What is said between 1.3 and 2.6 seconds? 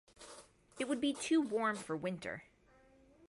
warm for winter.